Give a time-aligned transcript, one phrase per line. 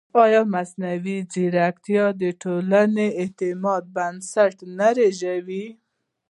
[0.23, 5.65] ایا مصنوعي ځیرکتیا د ټولنیز اعتماد بنسټ نه لړزوي؟